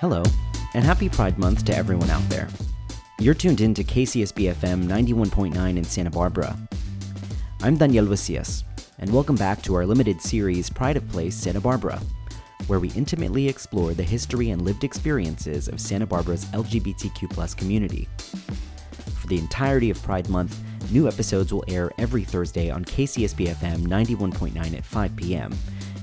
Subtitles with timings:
[0.00, 0.22] Hello,
[0.72, 2.48] and happy Pride Month to everyone out there.
[3.18, 6.56] You're tuned in to KCSB FM 91.9 in Santa Barbara.
[7.60, 8.64] I'm Daniel Vicias,
[8.98, 12.00] and welcome back to our limited series Pride of Place Santa Barbara,
[12.66, 18.08] where we intimately explore the history and lived experiences of Santa Barbara's LGBTQ community.
[19.18, 20.58] For the entirety of Pride Month,
[20.90, 25.52] new episodes will air every Thursday on KCSB FM 91.9 at 5 p.m.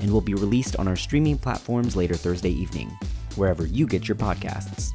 [0.02, 2.96] and will be released on our streaming platforms later Thursday evening
[3.38, 4.92] wherever you get your podcasts.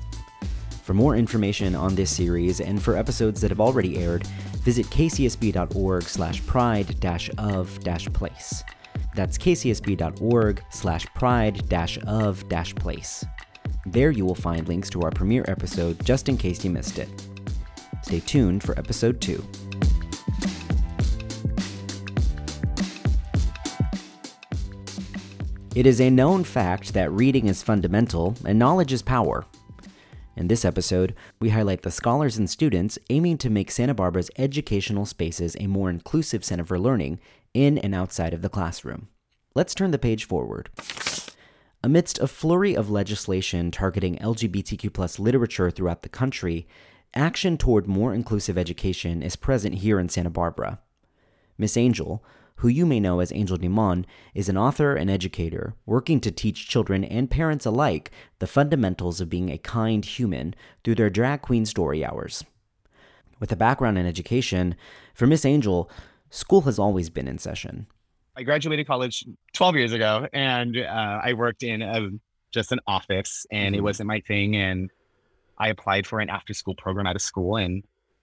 [0.82, 4.26] For more information on this series and for episodes that have already aired,
[4.64, 8.62] visit kcsb.org slash pride dash of dash place.
[9.14, 13.24] That's kcsb.org slash pride dash of dash place.
[13.86, 17.08] There you will find links to our premiere episode just in case you missed it.
[18.02, 19.44] Stay tuned for episode 2.
[25.74, 29.46] It is a known fact that reading is fundamental and knowledge is power.
[30.36, 35.06] In this episode, we highlight the scholars and students aiming to make Santa Barbara's educational
[35.06, 37.20] spaces a more inclusive center for learning
[37.54, 39.08] in and outside of the classroom.
[39.54, 40.68] Let's turn the page forward.
[41.82, 46.68] Amidst a flurry of legislation targeting LGBTQ literature throughout the country,
[47.14, 50.80] action toward more inclusive education is present here in Santa Barbara.
[51.56, 52.22] Miss Angel,
[52.62, 56.68] who you may know as Angel Dimon, is an author and educator working to teach
[56.68, 61.66] children and parents alike the fundamentals of being a kind human through their drag queen
[61.66, 62.44] story hours.
[63.40, 64.76] With a background in education,
[65.12, 65.90] for Miss Angel,
[66.30, 67.88] school has always been in session.
[68.36, 69.24] I graduated college
[69.54, 72.10] 12 years ago and uh, I worked in a,
[72.52, 73.80] just an office and mm-hmm.
[73.80, 74.54] it wasn't my thing.
[74.54, 74.88] And
[75.58, 77.82] I applied for an after school program at a school and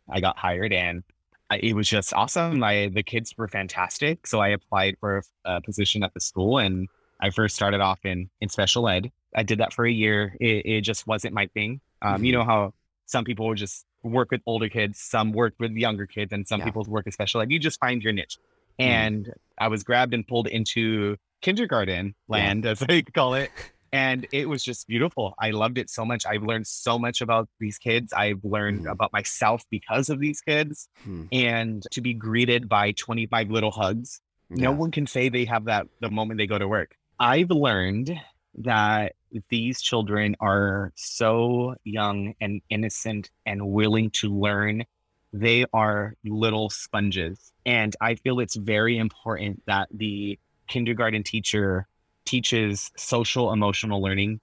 [0.09, 1.03] I got hired and
[1.51, 2.63] it was just awesome.
[2.63, 4.27] I, the kids were fantastic.
[4.27, 6.87] So I applied for a position at the school and
[7.19, 9.11] I first started off in, in special ed.
[9.35, 10.35] I did that for a year.
[10.39, 11.81] It, it just wasn't my thing.
[12.01, 12.25] Um, mm-hmm.
[12.25, 12.73] You know how
[13.05, 16.59] some people would just work with older kids, some work with younger kids, and some
[16.59, 16.65] yeah.
[16.65, 17.51] people work with special ed.
[17.51, 18.37] You just find your niche.
[18.79, 18.91] Mm-hmm.
[18.91, 22.71] And I was grabbed and pulled into kindergarten land, yeah.
[22.71, 23.49] as they call it
[23.91, 25.33] and it was just beautiful.
[25.39, 26.25] I loved it so much.
[26.25, 28.13] I've learned so much about these kids.
[28.13, 28.91] I've learned mm.
[28.91, 30.87] about myself because of these kids.
[31.07, 31.27] Mm.
[31.31, 34.65] And to be greeted by 25 little hugs, yeah.
[34.65, 36.95] no one can say they have that the moment they go to work.
[37.19, 38.19] I've learned
[38.59, 39.13] that
[39.49, 44.85] these children are so young and innocent and willing to learn.
[45.33, 47.51] They are little sponges.
[47.65, 51.87] And I feel it's very important that the kindergarten teacher
[52.29, 54.39] teaches social emotional learning.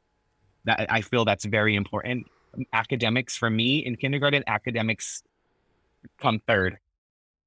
[0.64, 2.26] That I feel that's very important.
[2.72, 5.22] Academics for me in kindergarten, academics
[6.20, 6.78] come third.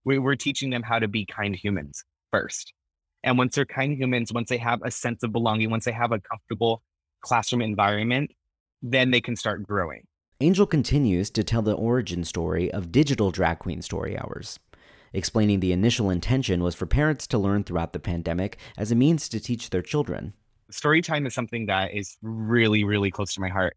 [0.06, 2.74] We, we're teaching them how to be kind humans first.
[3.24, 6.14] And once they're kind humans, once they have a sense of belonging, once they have
[6.14, 6.82] a comfortable
[7.20, 8.32] classroom environment,
[8.82, 10.08] then they can start growing.
[10.40, 14.58] Angel continues to tell the origin story of digital drag queen story hours
[15.14, 19.30] explaining the initial intention was for parents to learn throughout the pandemic as a means
[19.30, 20.34] to teach their children.
[20.72, 23.76] Story time is something that is really, really close to my heart.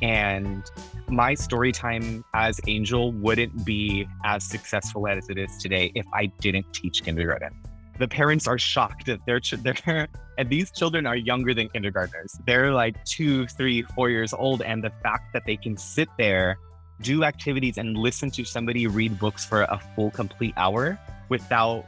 [0.00, 0.62] And
[1.08, 6.26] my story time as Angel wouldn't be as successful as it is today if I
[6.26, 7.54] didn't teach kindergarten.
[7.98, 12.38] The parents are shocked that their they're and these children are younger than kindergartners.
[12.46, 16.58] They're like two, three, four years old, and the fact that they can sit there
[17.00, 20.98] do activities and listen to somebody read books for a full complete hour
[21.28, 21.84] without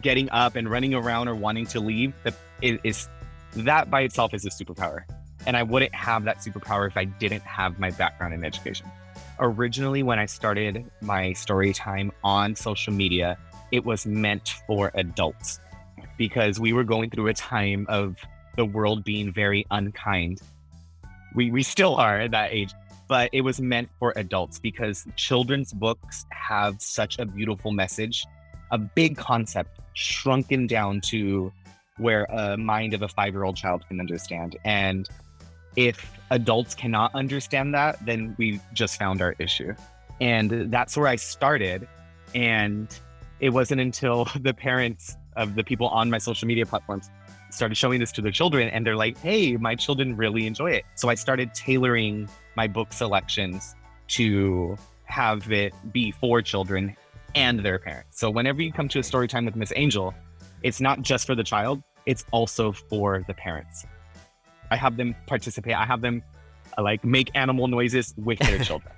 [0.00, 3.08] getting up and running around or wanting to leave that is
[3.54, 5.04] that by itself is a superpower.
[5.46, 8.86] And i wouldn't have that superpower if i didn't have my background in education.
[9.38, 13.38] Originally when i started my story time on social media
[13.72, 15.58] it was meant for adults
[16.18, 18.16] because we were going through a time of
[18.56, 20.40] the world being very unkind.
[21.34, 22.74] We, we still are at that age
[23.12, 28.24] but it was meant for adults because children's books have such a beautiful message,
[28.70, 31.52] a big concept shrunken down to
[31.98, 34.56] where a mind of a five year old child can understand.
[34.64, 35.06] And
[35.76, 39.74] if adults cannot understand that, then we just found our issue.
[40.22, 41.86] And that's where I started.
[42.34, 42.98] And
[43.40, 47.10] it wasn't until the parents of the people on my social media platforms
[47.52, 50.84] started showing this to their children and they're like, hey, my children really enjoy it.
[50.94, 53.74] So I started tailoring my book selections
[54.08, 56.96] to have it be for children
[57.34, 58.18] and their parents.
[58.18, 60.14] So whenever you come to a story time with Miss Angel,
[60.62, 63.86] it's not just for the child, it's also for the parents.
[64.70, 65.74] I have them participate.
[65.74, 66.22] I have them
[66.78, 68.94] uh, like make animal noises with their children.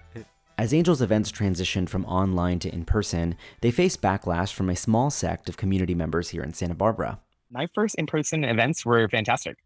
[0.56, 5.10] As Angel's events transitioned from online to in person, they faced backlash from a small
[5.10, 7.18] sect of community members here in Santa Barbara.
[7.50, 9.56] My first in person events were fantastic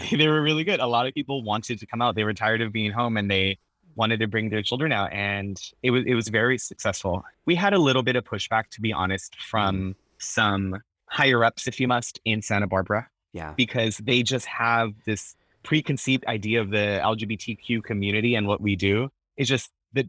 [0.10, 0.80] they were really good.
[0.80, 2.14] A lot of people wanted to come out.
[2.14, 3.58] They were tired of being home and they
[3.96, 7.24] wanted to bring their children out and it was it was very successful.
[7.46, 9.90] We had a little bit of pushback to be honest from mm-hmm.
[10.18, 13.08] some higher ups if you must in Santa Barbara.
[13.32, 13.52] Yeah.
[13.56, 19.10] Because they just have this preconceived idea of the LGBTQ community and what we do.
[19.36, 20.06] It's just that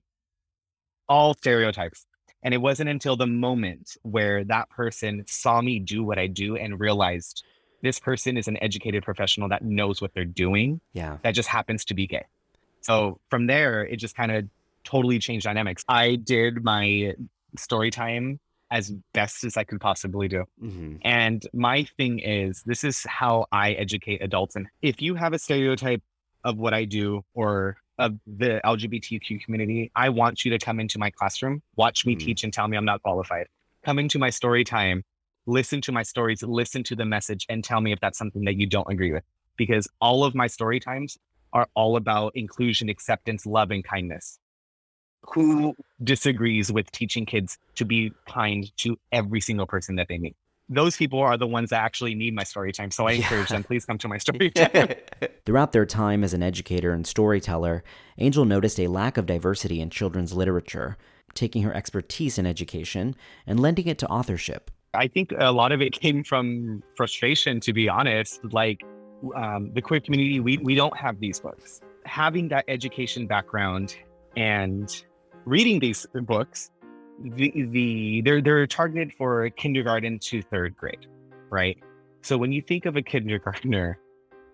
[1.08, 2.06] all stereotypes.
[2.46, 6.56] And it wasn't until the moment where that person saw me do what I do
[6.56, 7.44] and realized
[7.82, 10.80] this person is an educated professional that knows what they're doing.
[10.94, 11.18] Yeah.
[11.24, 12.26] That just happens to be gay.
[12.82, 14.46] So from there, it just kind of
[14.84, 15.84] totally changed dynamics.
[15.88, 17.16] I did my
[17.58, 18.40] story time
[18.70, 20.46] as best as I could possibly do.
[20.64, 20.98] Mm-hmm.
[21.02, 24.56] And my thing is, this is how I educate adults.
[24.56, 26.04] And if you have a stereotype
[26.44, 31.00] of what I do or of the LGBTQ community, I want you to come into
[31.00, 32.26] my classroom, watch me mm-hmm.
[32.26, 33.48] teach, and tell me I'm not qualified.
[33.84, 35.04] Come into my story time,
[35.46, 38.56] listen to my stories, listen to the message, and tell me if that's something that
[38.56, 39.24] you don't agree with.
[39.58, 41.18] Because all of my story times
[41.54, 44.40] are all about inclusion, acceptance, love, and kindness
[45.34, 50.36] who disagrees with teaching kids to be kind to every single person that they meet.
[50.68, 52.90] Those people are the ones that actually need my story time.
[52.90, 54.96] So I encourage them, please come to my story time.
[55.46, 57.84] Throughout their time as an educator and storyteller,
[58.18, 60.98] Angel noticed a lack of diversity in children's literature,
[61.36, 63.16] taking her expertise in education
[63.46, 64.72] and lending it to authorship.
[64.96, 68.40] I think a lot of it came from frustration, to be honest.
[68.52, 68.82] Like
[69.36, 71.82] um, the queer community, we, we don't have these books.
[72.06, 73.96] Having that education background
[74.36, 75.04] and
[75.46, 76.72] reading these books,
[77.24, 81.08] the, the they're they're targeted for kindergarten to third grade,
[81.50, 81.78] right?
[82.22, 84.00] So when you think of a kindergartner,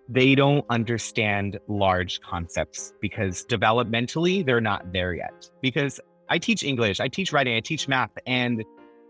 [0.09, 5.49] they don't understand large concepts because developmentally they're not there yet.
[5.61, 5.99] Because
[6.29, 8.63] I teach English, I teach writing, I teach math, and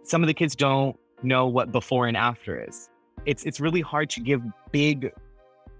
[0.03, 2.89] some of the kids don't know what before and after is.
[3.25, 5.11] It's it's really hard to give big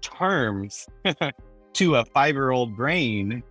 [0.00, 0.86] terms
[1.74, 3.42] to a five year old brain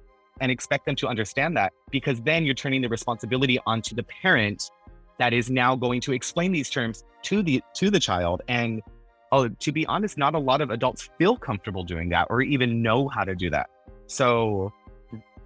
[0.41, 4.69] and expect them to understand that because then you're turning the responsibility onto the parent
[5.19, 8.41] that is now going to explain these terms to the to the child.
[8.47, 8.81] And
[9.31, 12.81] oh to be honest not a lot of adults feel comfortable doing that or even
[12.81, 13.69] know how to do that.
[14.07, 14.73] So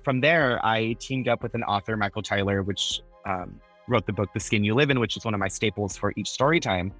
[0.03, 4.29] from there i teamed up with an author michael tyler which um, wrote the book
[4.35, 6.91] the skin you live in which is one of my staples for each story time.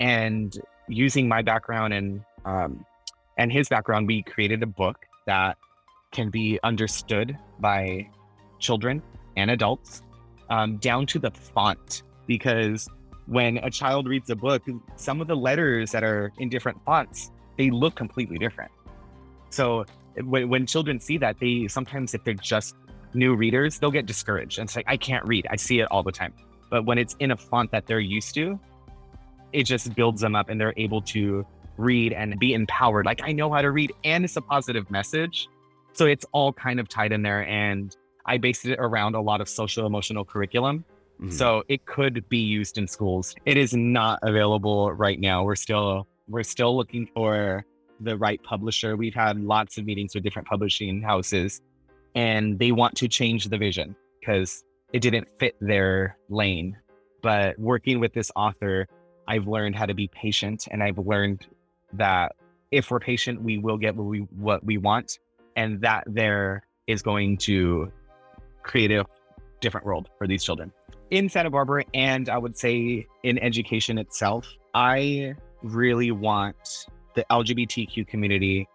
[0.00, 0.56] And
[0.88, 2.84] using my background and um,
[3.36, 4.96] and his background we created a book
[5.26, 5.56] that
[6.12, 8.08] can be understood by
[8.58, 9.02] children
[9.36, 10.02] and adults
[10.50, 12.02] um, down to the font.
[12.26, 12.88] Because
[13.26, 14.62] when a child reads a book
[14.96, 18.70] some of the letters that are in different fonts they look completely different.
[19.50, 19.84] So
[20.24, 22.74] when, when children see that they sometimes if they're just
[23.14, 25.46] new readers they'll get discouraged and say i can't read.
[25.50, 26.34] I see it all the time.
[26.70, 28.58] But when it's in a font that they're used to
[29.52, 33.06] it just builds them up and they're able to read and be empowered.
[33.06, 35.48] Like i know how to read and it's a positive message
[35.92, 37.46] so it's all kind of tied in there.
[37.46, 37.96] And
[38.26, 40.84] I based it around a lot of social emotional curriculum.
[41.20, 41.30] Mm-hmm.
[41.30, 43.34] So it could be used in schools.
[43.44, 45.44] It is not available right now.
[45.44, 47.64] We're still we're still looking for
[48.00, 48.96] the right publisher.
[48.96, 51.60] We've had lots of meetings with different publishing houses
[52.14, 56.76] and they want to change the vision because it didn't fit their lane.
[57.22, 58.88] But working with this author,
[59.28, 61.46] I've learned how to be patient and I've learned
[61.92, 62.34] that
[62.70, 65.18] if we're patient, we will get what we what we want
[65.56, 67.90] and that there is going to
[68.62, 69.04] create a
[69.60, 70.72] different world for these children
[71.12, 74.48] in Santa Barbara and I would say in education itself.
[74.72, 78.66] I really want the LGBTQ community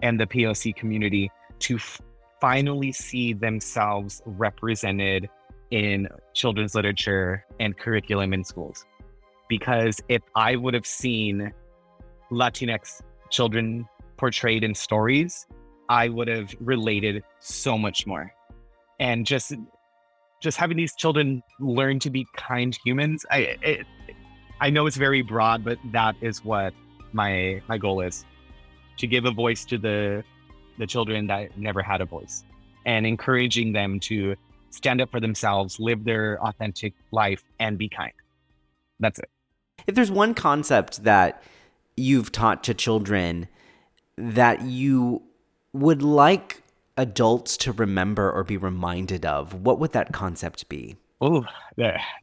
[0.00, 2.00] and the POC community to f-
[2.40, 5.28] finally see themselves represented
[5.72, 8.86] in children's literature and curriculum in schools.
[9.48, 11.52] Because if I would have seen
[12.30, 13.84] Latinx children
[14.16, 15.44] portrayed in stories,
[15.88, 18.32] I would have related so much more.
[19.00, 19.54] And just
[20.42, 23.86] just having these children learn to be kind humans, I it,
[24.60, 26.72] I know it's very broad, but that is what
[27.12, 28.24] my my goal is
[28.98, 30.24] to give a voice to the
[30.78, 32.44] the children that never had a voice
[32.84, 34.34] and encouraging them to
[34.70, 38.12] stand up for themselves, live their authentic life and be kind.
[39.00, 39.30] That's it.
[39.86, 41.42] If there's one concept that
[41.96, 43.48] you've taught to children
[44.16, 45.22] that you
[45.74, 46.62] would like
[46.96, 50.96] adults to remember or be reminded of, what would that concept be?
[51.20, 51.44] Oh,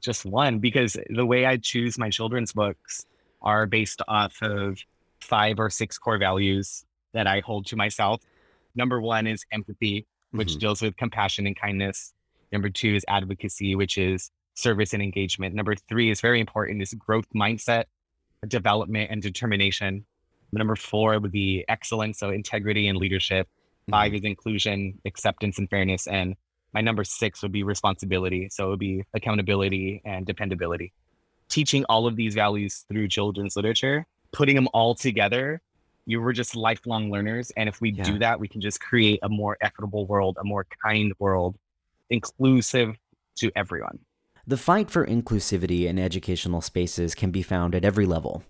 [0.01, 3.05] just one, because the way I choose my children's books
[3.41, 4.79] are based off of
[5.19, 8.21] five or six core values that I hold to myself.
[8.75, 10.59] Number one is empathy, which mm-hmm.
[10.59, 12.13] deals with compassion and kindness.
[12.51, 15.55] Number two is advocacy, which is service and engagement.
[15.55, 17.85] Number three is very important is growth mindset,
[18.47, 20.05] development and determination.
[20.51, 23.47] Number four would be excellence, so integrity and leadership.
[23.89, 24.17] Five mm-hmm.
[24.17, 26.07] is inclusion, acceptance, and fairness.
[26.07, 26.35] And
[26.73, 28.49] my number six would be responsibility.
[28.49, 30.93] So it would be accountability and dependability.
[31.49, 35.61] Teaching all of these values through children's literature, putting them all together,
[36.05, 37.51] you were just lifelong learners.
[37.57, 38.03] And if we yeah.
[38.03, 41.57] do that, we can just create a more equitable world, a more kind world,
[42.09, 42.95] inclusive
[43.37, 43.99] to everyone.
[44.47, 48.43] The fight for inclusivity in educational spaces can be found at every level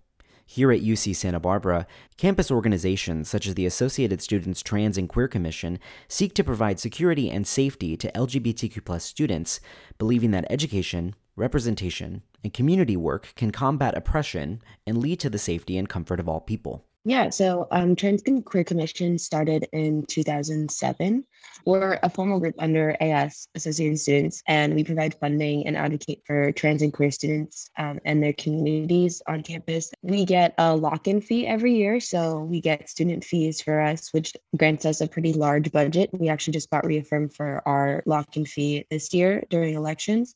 [0.52, 5.30] here at UC Santa Barbara, campus organizations such as the Associated Students Trans and Queer
[5.30, 5.80] Commission
[6.10, 9.62] seek to provide security and safety to LGBTQ students,
[9.98, 15.78] believing that education, representation, and community work can combat oppression and lead to the safety
[15.78, 16.84] and comfort of all people.
[17.04, 21.26] Yeah, so um, Trans and Queer Commission started in 2007.
[21.66, 26.52] We're a formal group under AS, Associated Students, and we provide funding and advocate for
[26.52, 29.92] trans and queer students um, and their communities on campus.
[30.04, 32.00] We get a lock in fee every year.
[32.00, 36.12] So we get student fees for us, which grants us a pretty large budget.
[36.14, 40.36] We actually just got reaffirmed for our lock in fee this year during elections.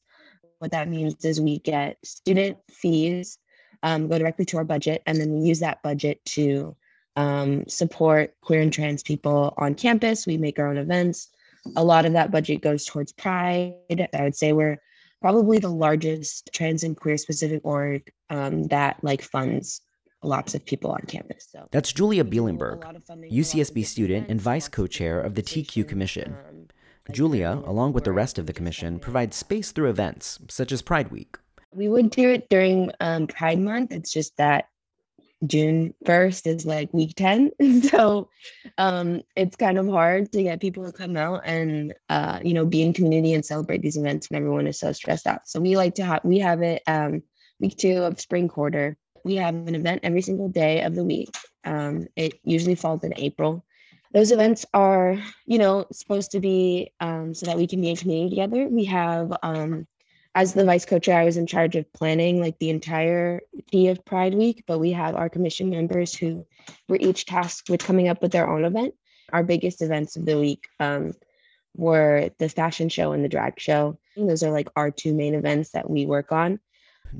[0.57, 3.37] What that means is we get student fees
[3.83, 6.75] um, go directly to our budget, and then we use that budget to
[7.15, 10.25] um, support queer and trans people on campus.
[10.25, 11.29] We make our own events.
[11.75, 13.73] A lot of that budget goes towards Pride.
[14.13, 14.79] I would say we're
[15.21, 19.81] probably the largest trans and queer specific org um, that like funds
[20.21, 21.47] lots of people on campus.
[21.51, 22.81] So that's Julia Bielenberg,
[23.31, 26.35] UCSB student and vice co-chair of the TQ Commission.
[26.47, 26.67] Um,
[27.11, 31.11] Julia, along with the rest of the commission, provides space through events such as Pride
[31.11, 31.37] Week.
[31.75, 33.91] We would do it during um, Pride Month.
[33.91, 34.69] It's just that
[35.45, 37.51] June 1st is like week 10.
[37.89, 38.29] so
[38.77, 42.65] um, it's kind of hard to get people to come out and, uh, you know,
[42.65, 45.47] be in community and celebrate these events when everyone is so stressed out.
[45.47, 47.21] So we like to have, we have it um,
[47.59, 48.97] week two of spring quarter.
[49.25, 51.35] We have an event every single day of the week.
[51.65, 53.65] Um, it usually falls in April.
[54.13, 57.97] Those events are, you know, supposed to be um, so that we can be in
[57.97, 58.67] community together.
[58.69, 59.87] We have um,
[60.35, 63.39] as the vice co-chair, I was in charge of planning like the entire
[63.71, 66.45] day of Pride Week, but we have our commission members who
[66.89, 68.93] were each tasked with coming up with their own event.
[69.31, 71.13] Our biggest events of the week um,
[71.75, 73.97] were the fashion show and the drag show.
[74.17, 76.59] Those are like our two main events that we work on.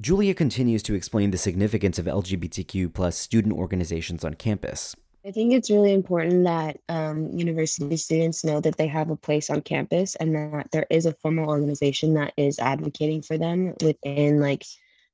[0.02, 4.94] Julia continues to explain the significance of LGBTQ plus student organizations on campus.
[5.26, 9.50] I think it's really important that um, university students know that they have a place
[9.50, 14.40] on campus and that there is a formal organization that is advocating for them within
[14.40, 14.64] like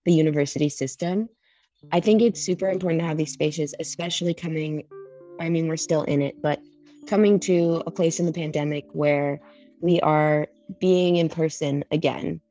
[0.03, 1.29] the university system.
[1.93, 4.83] I think it's super important to have these spaces, especially coming,
[5.39, 6.59] I mean, we're still in it, but
[7.07, 9.39] coming to a place in the pandemic where
[9.79, 10.47] we are
[10.81, 12.41] being in person again.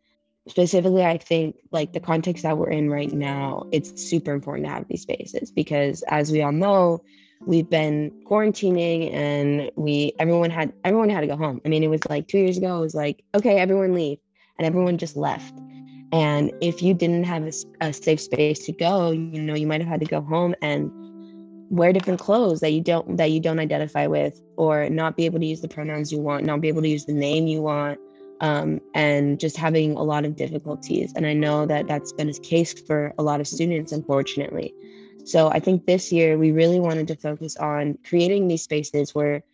[0.49, 4.73] Specifically, I think like the context that we're in right now, it's super important to
[4.73, 7.03] have these spaces because as we all know,
[7.47, 11.61] we've been quarantining and we everyone had everyone had to go home.
[11.65, 14.19] I mean, it was like two years ago, it was like, okay, everyone leave.
[14.59, 15.55] And everyone just left.
[16.13, 19.81] And if you didn't have a, a safe space to go, you know, you might
[19.81, 20.91] have had to go home and
[21.71, 25.39] wear different clothes that you don't that you don't identify with, or not be able
[25.39, 27.99] to use the pronouns you want, not be able to use the name you want,
[28.41, 31.13] um, and just having a lot of difficulties.
[31.17, 34.75] And I know that that's been a case for a lot of students, unfortunately.
[35.31, 39.45] So I think this year we really wanted to focus on creating these spaces where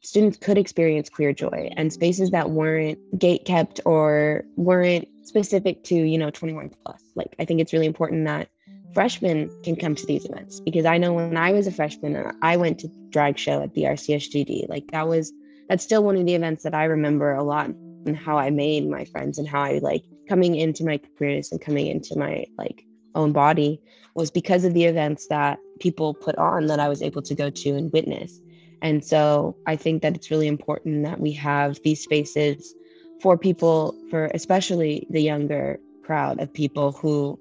[0.00, 5.94] students could experience queer joy and spaces that weren't gate kept or weren't specific to,
[5.94, 7.02] you know, 21 plus.
[7.14, 8.48] Like I think it's really important that
[8.94, 12.32] freshmen can come to these events because I know when I was a freshman, uh,
[12.40, 14.70] I went to drag show at the RCSGD.
[14.70, 15.32] Like that was
[15.68, 18.88] that's still one of the events that I remember a lot and how I made
[18.88, 22.86] my friends and how I like coming into my queerness and coming into my like
[23.14, 23.80] own body
[24.14, 27.50] was because of the events that people put on that I was able to go
[27.50, 28.40] to and witness.
[28.82, 32.74] And so I think that it's really important that we have these spaces
[33.20, 37.38] for people, for especially the younger crowd of people who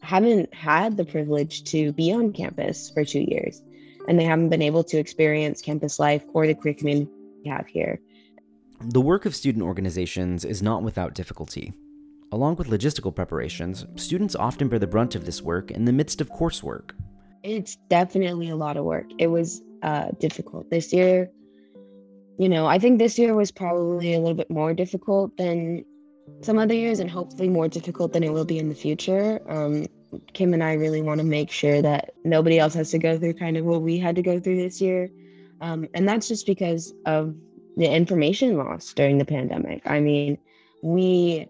[0.00, 3.62] haven't had the privilege to be on campus for two years
[4.08, 7.10] and they haven't been able to experience campus life or the queer community
[7.44, 8.00] we have here.
[8.80, 11.72] The work of student organizations is not without difficulty.
[12.32, 16.20] Along with logistical preparations, students often bear the brunt of this work in the midst
[16.20, 16.90] of coursework.
[17.42, 19.06] It's definitely a lot of work.
[19.18, 21.30] It was uh, difficult this year.
[22.38, 25.84] You know, I think this year was probably a little bit more difficult than
[26.42, 29.40] some other years, and hopefully more difficult than it will be in the future.
[29.48, 29.86] Um,
[30.32, 33.34] Kim and I really want to make sure that nobody else has to go through
[33.34, 35.08] kind of what we had to go through this year.
[35.60, 37.34] Um, and that's just because of
[37.76, 39.82] the information loss during the pandemic.
[39.86, 40.38] I mean,
[40.82, 41.46] we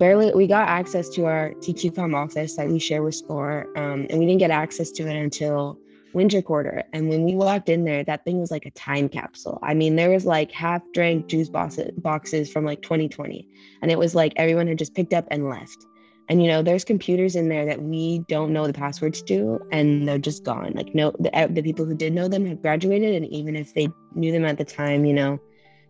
[0.00, 4.18] barely we got access to our TQCom office that we share with SCORE, um, and
[4.18, 5.78] we didn't get access to it until
[6.14, 6.82] winter quarter.
[6.92, 9.60] And when we walked in there, that thing was like a time capsule.
[9.62, 13.46] I mean, there was like half drank juice boxes from like 2020.
[13.82, 15.86] And it was like everyone had just picked up and left.
[16.28, 20.08] And you know, there's computers in there that we don't know the passwords to, and
[20.08, 20.72] they're just gone.
[20.74, 23.88] Like no, the, the people who did know them have graduated, and even if they
[24.14, 25.38] knew them at the time, you know,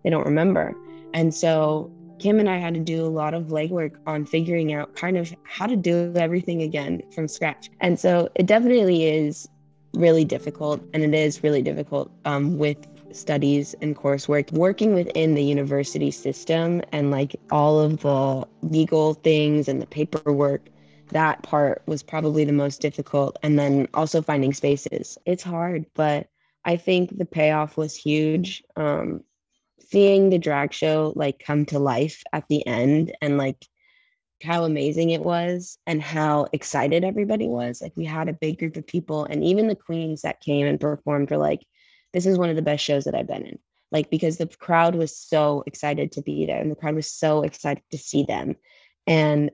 [0.03, 0.75] they don't remember.
[1.13, 4.95] And so Kim and I had to do a lot of legwork on figuring out
[4.95, 7.71] kind of how to do everything again from scratch.
[7.81, 9.49] And so it definitely is
[9.95, 12.77] really difficult, and it is really difficult um, with
[13.13, 14.53] studies and coursework.
[14.53, 20.69] Working within the university system and like all of the legal things and the paperwork,
[21.09, 23.39] that part was probably the most difficult.
[23.43, 25.17] And then also finding spaces.
[25.25, 26.29] It's hard, but
[26.67, 28.63] I think the payoff was huge.
[28.77, 29.25] Um,
[29.91, 33.67] seeing the drag show like come to life at the end and like
[34.43, 37.83] how amazing it was and how excited everybody was.
[37.83, 40.81] Like we had a big group of people, and even the queens that came and
[40.81, 41.67] performed were like,
[42.13, 43.59] "This is one of the best shows that I've been in."
[43.93, 47.43] Like because the crowd was so excited to be there, and the crowd was so
[47.43, 48.57] excited to see them,
[49.07, 49.51] and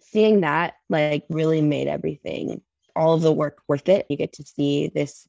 [0.00, 2.62] seeing that like really made everything,
[2.96, 4.06] all of the work worth it.
[4.08, 5.28] You get to see this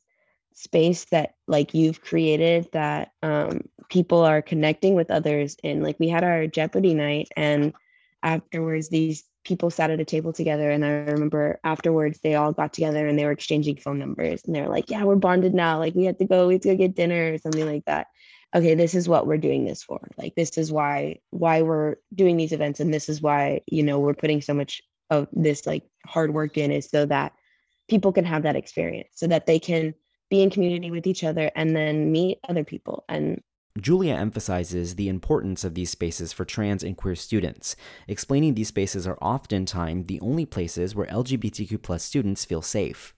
[0.60, 5.82] space that like you've created that um, people are connecting with others in.
[5.82, 7.74] Like we had our Jeopardy night and
[8.24, 12.74] afterwards these people sat at a table together and i remember afterwards they all got
[12.74, 15.80] together and they were exchanging phone numbers and they were like yeah we're bonded now
[15.80, 18.08] like we have to go we have to go get dinner or something like that
[18.54, 22.36] okay this is what we're doing this for like this is why why we're doing
[22.36, 25.84] these events and this is why you know we're putting so much of this like
[26.06, 27.32] hard work in is so that
[27.88, 29.94] people can have that experience so that they can
[30.30, 33.42] be in community with each other and then meet other people and
[33.80, 37.76] Julia emphasizes the importance of these spaces for trans and queer students,
[38.08, 43.14] explaining these spaces are oftentimes the only places where LGBTQ plus students feel safe.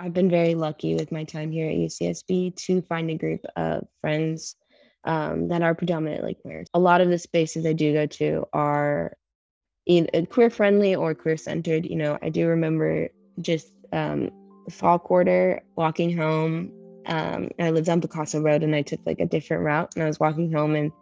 [0.00, 3.86] I've been very lucky with my time here at UCSB to find a group of
[4.00, 4.56] friends
[5.04, 6.64] um, that are predominantly queer.
[6.74, 9.16] A lot of the spaces I do go to are
[9.86, 11.86] either queer friendly or queer centered.
[11.86, 13.08] You know, I do remember
[13.40, 14.30] just um,
[14.70, 16.72] fall quarter walking home.
[17.06, 20.06] Um, I lived on Picasso Road and I took like a different route and I
[20.06, 20.92] was walking home and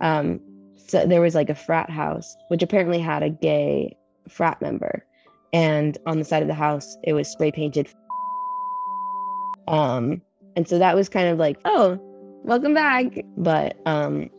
[0.00, 0.40] um,
[0.76, 3.96] so there was like a frat house which apparently had a gay
[4.28, 5.04] frat member.
[5.52, 7.88] And on the side of the house it was spray painted
[9.68, 10.20] um
[10.56, 11.98] and so that was kind of like oh
[12.44, 13.24] welcome back.
[13.36, 14.30] But um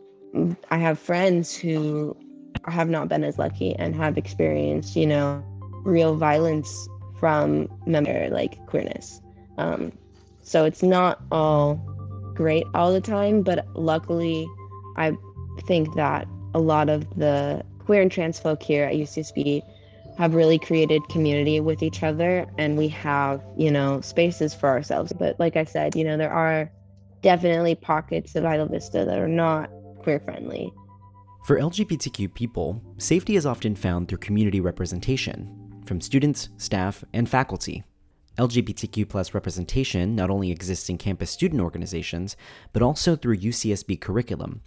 [0.70, 2.16] I have friends who
[2.66, 5.42] have not been as lucky and have experienced you know
[5.84, 9.20] real violence from member like queerness
[9.58, 9.92] um
[10.46, 11.74] so it's not all
[12.36, 14.46] great all the time, but luckily,
[14.96, 15.16] I
[15.66, 19.62] think that a lot of the queer and trans folk here at UCSB
[20.18, 25.12] have really created community with each other and we have, you know, spaces for ourselves.
[25.12, 26.70] But like I said, you know, there are
[27.22, 30.72] definitely pockets of Isla Vista that are not queer friendly.
[31.44, 37.84] For LGBTQ people, safety is often found through community representation from students, staff, and faculty.
[38.38, 42.36] LGBTQ representation not only exists in campus student organizations,
[42.72, 44.60] but also through UCSB curriculum,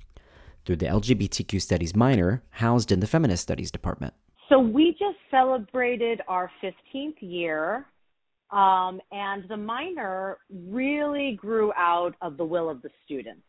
[0.65, 4.13] through the LGBTQ Studies minor housed in the Feminist Studies department.
[4.47, 7.85] So we just celebrated our 15th year,
[8.51, 13.43] um, and the minor really grew out of the will of the students.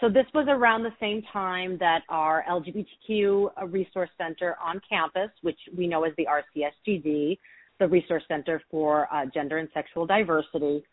[0.00, 5.58] So this was around the same time that our LGBTQ Resource Center on campus, which
[5.76, 7.36] we know as the RCSGD,
[7.80, 10.84] the Resource Center for uh, Gender and Sexual Diversity.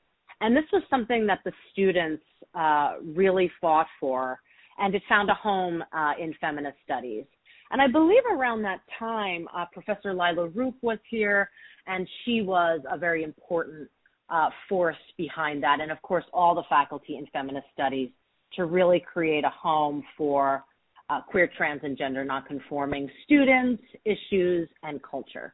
[0.42, 2.24] And this was something that the students
[2.56, 4.40] uh, really fought for,
[4.80, 7.26] and it found a home uh, in feminist studies.
[7.72, 11.50] And I believe around that time, uh, Professor Leila Rupp was here,
[11.86, 13.88] and she was a very important
[14.30, 15.80] uh, force behind that.
[15.80, 18.10] And of course, all the faculty in feminist studies
[18.56, 20.64] to really create a home for
[21.10, 25.54] uh, queer, trans, and gender nonconforming students, issues, and culture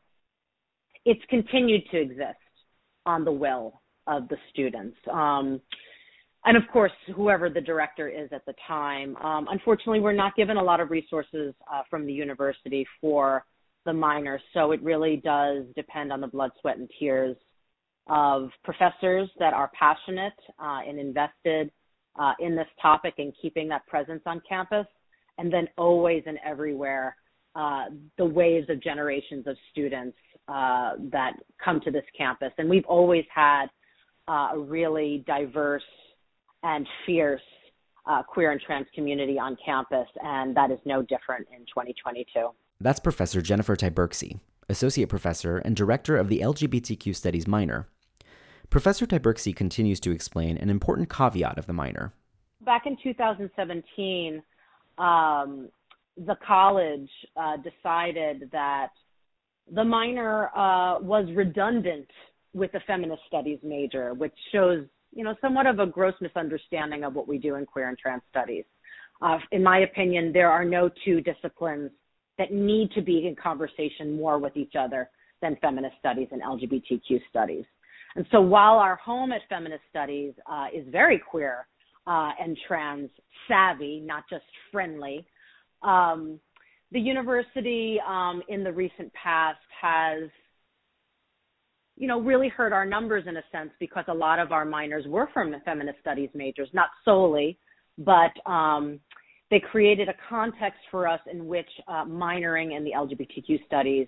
[1.06, 2.38] it's continued to exist
[3.06, 4.98] on the will of the students.
[5.12, 5.62] Um,
[6.46, 9.16] and of course, whoever the director is at the time.
[9.18, 13.46] Um, unfortunately, we're not given a lot of resources uh, from the university for
[13.86, 17.36] the minors, so it really does depend on the blood, sweat, and tears
[18.08, 21.72] of professors that are passionate uh, and invested
[22.20, 24.86] uh, in this topic and keeping that presence on campus,
[25.38, 27.16] and then always and everywhere
[27.56, 27.86] uh,
[28.18, 32.52] the waves of generations of students uh, that come to this campus.
[32.58, 33.66] And we've always had
[34.28, 35.84] uh, a really diverse
[36.64, 37.42] and fierce
[38.06, 42.50] uh, queer and trans community on campus, and that is no different in 2022.
[42.80, 47.88] That's Professor Jennifer Tyburczy, Associate Professor and Director of the LGBTQ Studies minor.
[48.72, 52.14] Professor Tyburczy continues to explain an important caveat of the minor.
[52.62, 54.42] Back in 2017,
[54.98, 55.68] um,
[56.16, 58.92] the college uh, decided that
[59.76, 62.08] the minor uh, was redundant
[62.54, 67.14] with the feminist studies major, which shows, you know, somewhat of a gross misunderstanding of
[67.14, 68.64] what we do in queer and trans studies.
[69.22, 71.92] Uh, in my opinion, there are no two disciplines
[72.38, 75.10] that need to be in conversation more with each other
[75.42, 77.66] than feminist studies and LGBTQ studies.
[78.16, 81.68] And so while our home at feminist studies uh, is very queer
[82.08, 83.10] uh, and trans
[83.48, 85.26] savvy, not just friendly,
[85.82, 86.40] um,
[86.92, 90.30] the university um, in the recent past has
[91.98, 95.06] you know really hurt our numbers in a sense because a lot of our minors
[95.08, 97.58] were from feminist studies majors not solely
[97.98, 99.00] but um,
[99.50, 104.08] they created a context for us in which uh, minoring in the lgbtq studies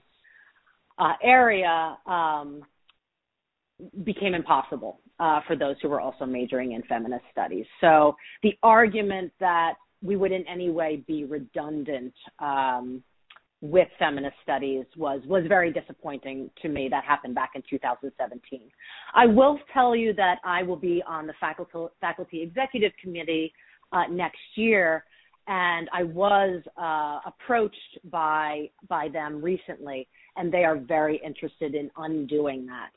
[0.98, 2.62] uh, area um,
[4.04, 7.66] became impossible uh, for those who were also majoring in feminist studies.
[7.82, 13.04] So the argument that we would in any way be redundant um,
[13.62, 16.90] with feminist studies was was very disappointing to me.
[16.90, 18.62] That happened back in 2017.
[19.16, 23.54] I will tell you that I will be on the faculty faculty executive committee
[23.94, 25.06] uh, next year,
[25.48, 31.90] and I was uh, approached by by them recently, and they are very interested in
[31.96, 32.90] undoing that.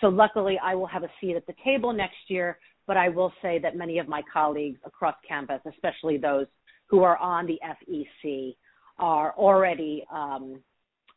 [0.00, 2.58] So luckily, I will have a seat at the table next year.
[2.86, 6.46] But I will say that many of my colleagues across campus, especially those
[6.86, 8.56] who are on the FEC,
[8.98, 10.60] are already um,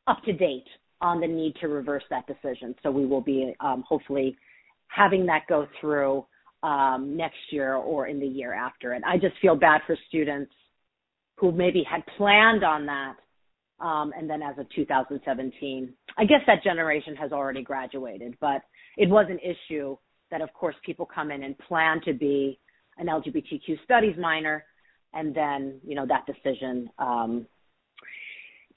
[0.08, 0.68] up to date
[1.02, 2.74] on the need to reverse that decision.
[2.82, 4.38] So we will be um, hopefully
[4.88, 6.26] having that go through
[6.64, 8.94] um, next year or in the year after.
[8.94, 10.52] And I just feel bad for students
[11.36, 13.16] who maybe had planned on that.
[13.80, 18.62] Um, and then as of 2017, I guess that generation has already graduated, but
[18.98, 19.96] it was an issue
[20.32, 22.60] that, of course, people come in and plan to be
[22.98, 24.66] an LGBTQ studies minor,
[25.14, 27.46] and then, you know, that decision um,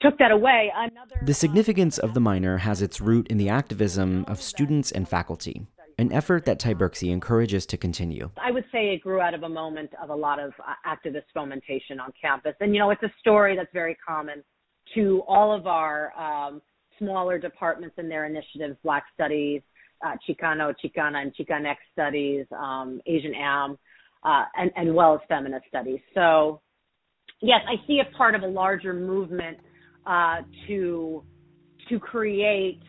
[0.01, 0.71] took that away.
[0.75, 5.09] Another, the significance of the minor has its root in the activism of students and
[5.09, 5.65] faculty
[5.97, 8.31] an effort that Tyburczy encourages to continue.
[8.43, 11.25] I would say it grew out of a moment of a lot of uh, activist
[11.33, 12.55] fomentation on campus.
[12.59, 14.43] And, you know, it's a story that's very common
[14.95, 16.61] to all of our um,
[16.99, 19.61] smaller departments and their initiatives, Black Studies,
[20.05, 23.77] uh, Chicano, Chicana, and Chicanx Studies, um, Asian Am,
[24.23, 25.99] uh, and, and well as feminist studies.
[26.13, 26.61] So,
[27.41, 29.57] yes, I see it part of a larger movement
[30.05, 31.23] uh, to
[31.89, 32.81] to create,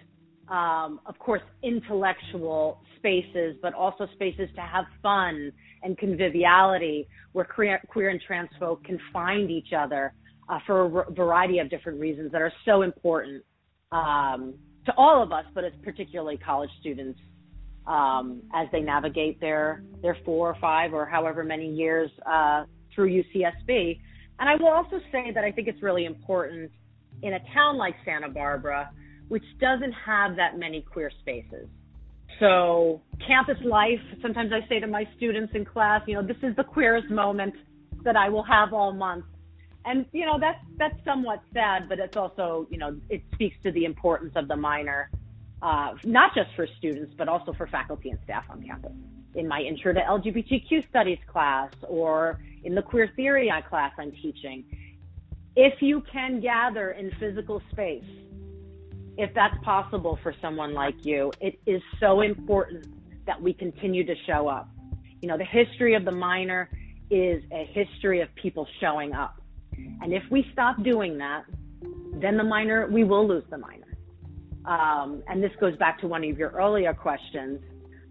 [0.48, 5.50] um, of course, intellectual spaces, but also spaces to have fun
[5.82, 10.12] and conviviality where queer, queer and trans folk can find each other
[10.52, 13.42] uh, for a variety of different reasons that are so important
[13.90, 17.18] um, to all of us, but it's particularly college students
[17.86, 23.10] um, as they navigate their their four or five or however many years uh, through
[23.22, 23.98] UCSB.
[24.38, 26.70] And I will also say that I think it's really important
[27.22, 28.90] in a town like Santa Barbara,
[29.28, 31.66] which doesn't have that many queer spaces.
[32.40, 36.54] So, campus life, sometimes I say to my students in class, you know, this is
[36.56, 37.54] the queerest moment
[38.04, 39.24] that I will have all month.
[39.84, 43.72] And, you know, that's, that's somewhat sad, but it's also, you know, it speaks to
[43.72, 45.10] the importance of the minor,
[45.60, 48.92] uh, not just for students, but also for faculty and staff on campus.
[49.34, 54.64] In my intro to LGBTQ studies class or in the queer theory class I'm teaching,
[55.56, 58.04] if you can gather in physical space
[59.18, 62.86] if that's possible for someone like you, it is so important
[63.26, 64.68] that we continue to show up.
[65.20, 66.70] You know, the history of the minor
[67.10, 69.40] is a history of people showing up.
[70.02, 71.44] And if we stop doing that,
[72.20, 73.82] then the minor, we will lose the minor.
[74.64, 77.60] Um, and this goes back to one of your earlier questions.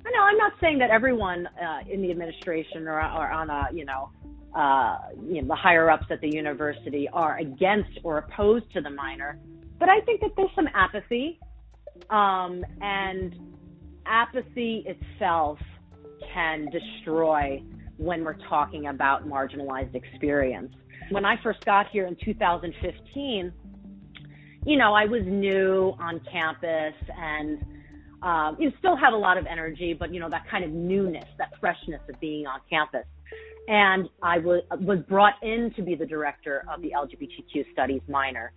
[0.06, 3.68] I know I'm not saying that everyone uh, in the administration or, or on a,
[3.74, 4.10] you know,
[4.56, 8.90] uh, you know, the higher ups at the university are against or opposed to the
[8.90, 9.40] minor.
[9.80, 11.40] But I think that there's some apathy,
[12.10, 13.36] um, and
[14.06, 15.60] apathy itself
[16.34, 17.64] can destroy
[17.98, 20.74] when we're talking about marginalized experience.
[21.12, 23.54] When I first got here in 2015,
[24.66, 27.60] you know, I was new on campus and
[28.24, 31.28] um, you still have a lot of energy, but you know, that kind of newness,
[31.38, 33.06] that freshness of being on campus.
[33.68, 38.54] And I was, was brought in to be the director of the LGBTQ studies minor.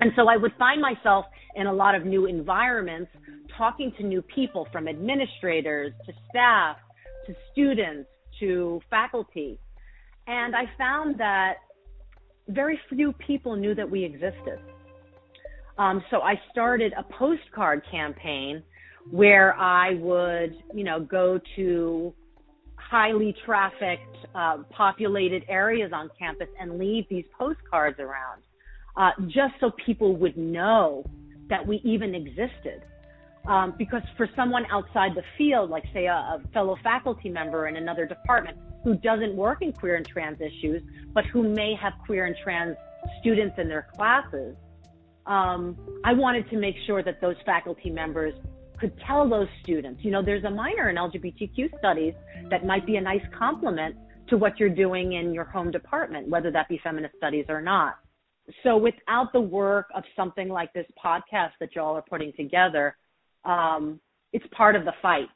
[0.00, 3.10] And so I would find myself in a lot of new environments,
[3.56, 6.76] talking to new people from administrators to staff
[7.26, 8.08] to students
[8.40, 9.60] to faculty.
[10.26, 11.54] And I found that
[12.48, 14.58] very few people knew that we existed.
[15.78, 18.62] Um, so I started a postcard campaign
[19.10, 22.14] where I would, you know, go to
[22.76, 28.42] highly trafficked, uh, populated areas on campus and leave these postcards around,
[28.96, 31.04] uh, just so people would know
[31.48, 32.82] that we even existed.
[33.48, 37.76] Um, because for someone outside the field, like say a, a, fellow faculty member in
[37.76, 42.26] another department who doesn't work in queer and trans issues, but who may have queer
[42.26, 42.76] and trans
[43.20, 44.54] students in their classes,
[45.26, 48.34] um, I wanted to make sure that those faculty members
[48.78, 52.12] could tell those students, you know, there's a minor in LGBTQ studies
[52.50, 53.96] that might be a nice complement
[54.28, 57.98] to what you're doing in your home department, whether that be feminist studies or not.
[58.62, 62.96] So without the work of something like this podcast that y'all are putting together,
[63.44, 64.00] um,
[64.32, 65.28] it's part of the fight.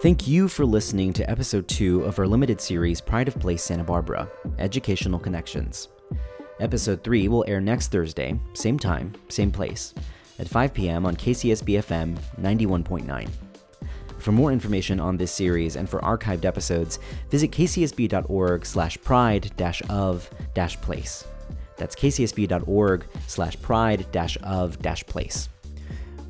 [0.00, 3.82] Thank you for listening to episode 2 of our limited series Pride of Place Santa
[3.82, 4.30] Barbara
[4.60, 5.88] Educational Connections.
[6.60, 9.94] Episode 3 will air next Thursday, same time, same place,
[10.38, 11.04] at 5 p.m.
[11.04, 13.28] on KCSB FM 91.9.
[14.18, 19.82] For more information on this series and for archived episodes, visit kcsb.org slash pride dash
[19.90, 21.24] of dash place.
[21.76, 25.48] That's kcsb.org slash pride dash of dash place.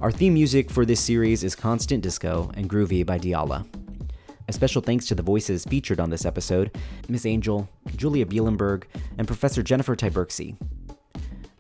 [0.01, 3.67] Our theme music for this series is Constant Disco and Groovy by Diala.
[4.47, 7.27] A special thanks to the voices featured on this episode Ms.
[7.27, 8.85] Angel, Julia Bielenberg,
[9.19, 10.57] and Professor Jennifer Tyburczy.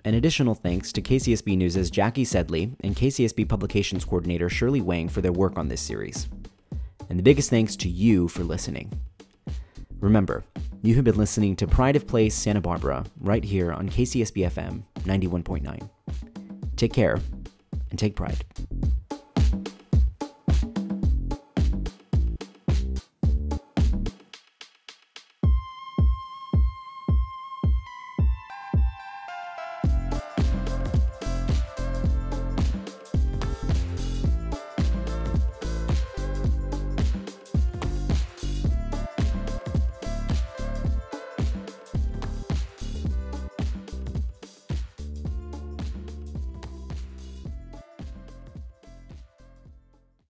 [0.05, 5.20] An additional thanks to KCSB News' Jackie Sedley and KCSB Publications Coordinator Shirley Wang for
[5.20, 6.29] their work on this series.
[7.11, 8.92] And the biggest thanks to you for listening.
[9.98, 10.44] Remember,
[10.83, 14.85] you have been listening to Pride of Place Santa Barbara right here on KCSB FM
[15.05, 15.90] 91.9.
[16.77, 17.18] Take care
[17.90, 18.44] and take pride.